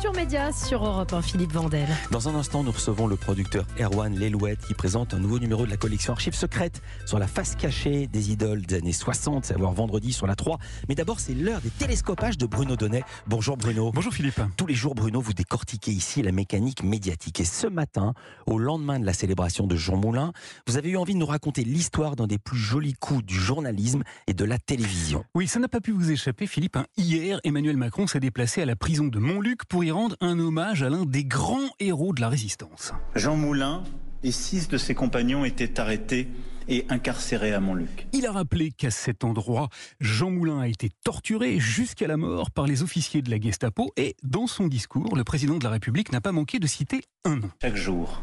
[0.00, 1.86] Culture Média sur Europe 1, Philippe Vandel.
[2.10, 5.70] Dans un instant, nous recevons le producteur Erwan Lelouette qui présente un nouveau numéro de
[5.70, 9.58] la collection Archives secrètes sur la face cachée des idoles des années 60, c'est à
[9.58, 10.58] voir vendredi sur la 3.
[10.88, 13.04] Mais d'abord, c'est l'heure des télescopages de Bruno Donnet.
[13.26, 13.92] Bonjour Bruno.
[13.92, 14.40] Bonjour Philippe.
[14.56, 17.38] Tous les jours, Bruno, vous décortiquez ici la mécanique médiatique.
[17.40, 18.14] Et ce matin,
[18.46, 20.32] au lendemain de la célébration de Jean Moulin,
[20.66, 24.02] vous avez eu envie de nous raconter l'histoire d'un des plus jolis coups du journalisme
[24.26, 25.26] et de la télévision.
[25.34, 26.76] Oui, ça n'a pas pu vous échapper, Philippe.
[26.76, 26.86] Hein.
[26.96, 30.82] Hier, Emmanuel Macron s'est déplacé à la prison de Montluc pour y rendre un hommage
[30.82, 32.92] à l'un des grands héros de la résistance.
[33.14, 33.82] Jean Moulin
[34.22, 36.28] et six de ses compagnons étaient arrêtés
[36.68, 38.06] et incarcéré à Montluc.
[38.12, 39.68] Il a rappelé qu'à cet endroit,
[39.98, 44.16] Jean Moulin a été torturé jusqu'à la mort par les officiers de la Gestapo et
[44.22, 47.50] dans son discours, le président de la République n'a pas manqué de citer un nom.
[47.60, 48.22] Chaque jour,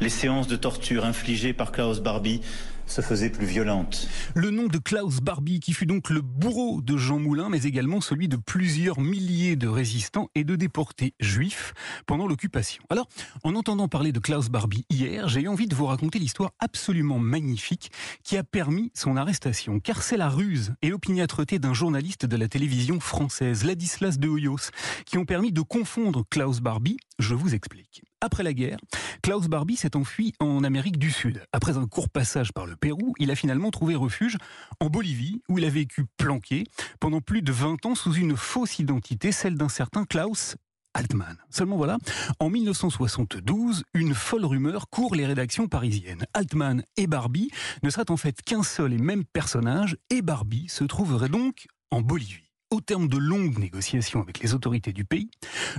[0.00, 2.40] les séances de torture infligées par Klaus Barbie
[2.90, 4.08] se faisaient plus violentes.
[4.34, 8.00] Le nom de Klaus Barbie, qui fut donc le bourreau de Jean Moulin, mais également
[8.00, 11.72] celui de plusieurs milliers de résistants et de déportés juifs
[12.06, 12.82] pendant l'occupation.
[12.90, 13.08] Alors,
[13.44, 17.18] en entendant parler de Klaus Barbie hier, j'ai eu envie de vous raconter l'histoire absolument
[17.18, 17.92] magnifique
[18.24, 22.48] qui a permis son arrestation, car c'est la ruse et l'opiniâtreté d'un journaliste de la
[22.48, 24.70] télévision française, Ladislas de Hoyos,
[25.06, 26.96] qui ont permis de confondre Klaus Barbie.
[27.18, 28.02] Je vous explique.
[28.22, 28.76] Après la guerre,
[29.22, 31.42] Klaus Barbie s'est enfui en Amérique du Sud.
[31.52, 34.38] Après un court passage par le Pérou, il a finalement trouvé refuge
[34.80, 36.64] en Bolivie, où il a vécu planqué
[36.98, 40.56] pendant plus de 20 ans sous une fausse identité, celle d'un certain Klaus
[40.94, 41.36] Altman.
[41.50, 41.98] Seulement voilà,
[42.40, 46.24] en 1972, une folle rumeur court les rédactions parisiennes.
[46.34, 47.50] Altman et Barbie
[47.82, 52.00] ne seraient en fait qu'un seul et même personnage, et Barbie se trouverait donc en
[52.00, 52.50] Bolivie.
[52.70, 55.30] Au terme de longues négociations avec les autorités du pays,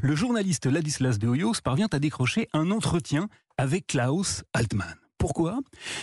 [0.01, 5.00] le journaliste Ladislas de Hoyos parvient à décrocher un entretien avec Klaus Altman.
[5.21, 5.59] Pourquoi?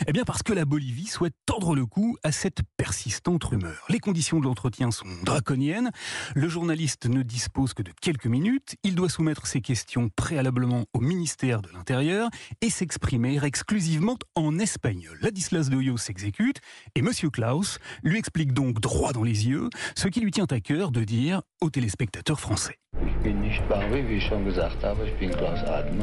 [0.06, 3.84] Eh bien parce que la Bolivie souhaite tordre le cou à cette persistante rumeur.
[3.88, 5.90] Les conditions de l'entretien sont draconiennes.
[6.36, 8.76] Le journaliste ne dispose que de quelques minutes.
[8.84, 12.30] Il doit soumettre ses questions préalablement au ministère de l'Intérieur
[12.60, 15.18] et s'exprimer exclusivement en espagnol.
[15.20, 16.60] Ladislas de Hoyos s'exécute
[16.94, 20.60] et Monsieur Klaus lui explique donc droit dans les yeux ce qui lui tient à
[20.60, 22.76] cœur de dire aux téléspectateurs français.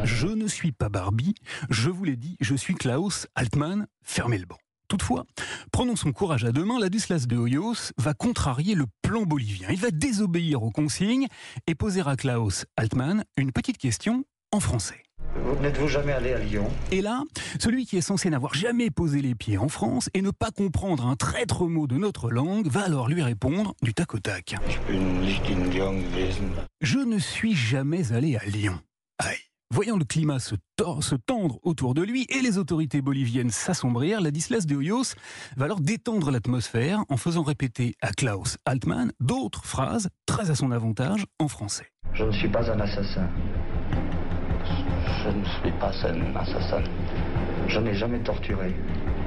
[0.04, 1.36] Je ne suis pas Barbie,
[1.70, 3.05] je vous l'ai dit, je suis Klaus
[3.36, 4.58] Altman, fermez le banc.
[4.88, 5.26] Toutefois,
[5.72, 9.70] prenons son courage à deux mains, Ladislas de Hoyos va contrarier le plan bolivien.
[9.72, 11.28] Il va désobéir aux consignes
[11.68, 15.02] et poser à Klaus Altman une petite question en français.
[15.62, 16.70] N'êtes-vous jamais allé à Lyon?
[16.92, 17.24] Et là,
[17.60, 21.06] celui qui est censé n'avoir jamais posé les pieds en France et ne pas comprendre
[21.08, 24.56] un traître mot de notre langue va alors lui répondre du tac au tac.
[26.82, 28.80] Je ne suis jamais allé à Lyon.
[29.18, 29.38] Aïe.
[29.72, 30.56] Voyant le climat se,
[31.26, 35.16] tendre autour de lui et les autorités boliviennes s'assombrir, Ladislas de Hoyos
[35.58, 40.72] va alors détendre l'atmosphère en faisant répéter à Klaus Altman d'autres phrases très à son
[40.72, 41.88] avantage en français.
[42.14, 43.28] Je ne suis pas un assassin.
[45.24, 46.84] Je ne suis pas un assassin.
[47.68, 48.75] Je n'ai jamais torturé.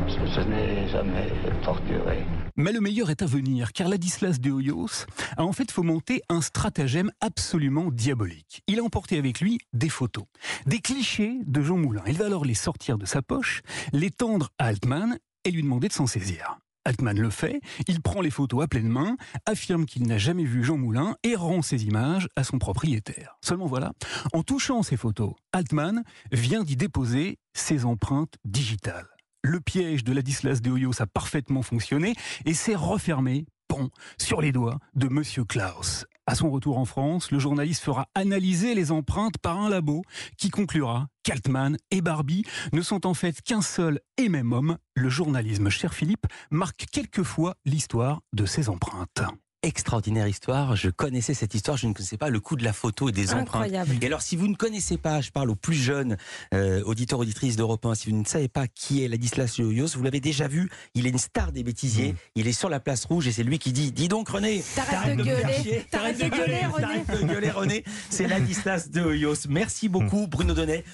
[0.06, 1.32] Je n'ai jamais
[1.64, 2.24] torturé.
[2.60, 6.40] Mais le meilleur est à venir, car Ladislas de Hoyos a en fait fomenté un
[6.40, 8.62] stratagème absolument diabolique.
[8.66, 10.24] Il a emporté avec lui des photos,
[10.66, 12.02] des clichés de Jean Moulin.
[12.08, 15.86] Il va alors les sortir de sa poche, les tendre à Altman et lui demander
[15.86, 16.58] de s'en saisir.
[16.84, 19.16] Altman le fait, il prend les photos à pleine main,
[19.46, 23.38] affirme qu'il n'a jamais vu Jean Moulin et rend ces images à son propriétaire.
[23.40, 23.92] Seulement voilà,
[24.32, 26.02] en touchant ces photos, Altman
[26.32, 29.06] vient d'y déposer ses empreintes digitales.
[29.42, 34.50] Le piège de Ladislas de Hoyos a parfaitement fonctionné et s'est refermé pont sur les
[34.50, 36.06] doigts de Monsieur Klaus.
[36.26, 40.02] À son retour en France, le journaliste fera analyser les empreintes par un labo
[40.36, 44.76] qui conclura qu'Altman et Barbie ne sont en fait qu'un seul et même homme.
[44.94, 49.22] Le journalisme, cher Philippe, marque quelquefois l'histoire de ces empreintes
[49.62, 50.76] extraordinaire histoire.
[50.76, 53.32] Je connaissais cette histoire, je ne connaissais pas le coup de la photo et des
[53.32, 53.82] Incroyable.
[53.90, 54.02] empreintes.
[54.02, 56.16] Et alors, si vous ne connaissez pas, je parle aux plus jeunes
[56.54, 60.02] euh, auditeurs, auditrices d'Europe 1, si vous ne savez pas qui est Ladislas Yoyos, vous
[60.02, 63.26] l'avez déjà vu, il est une star des bêtisiers, il est sur la place rouge
[63.26, 65.86] et c'est lui qui dit Dis donc, René, T'arrêtes de me faire gueuler.
[65.90, 66.82] T'arrêtes de gueuler, René.
[66.82, 67.84] T'arrêtes de gueuler, René.
[68.10, 69.48] C'est Ladislas de Hoyos.
[69.48, 70.84] Merci beaucoup, Bruno Donnet.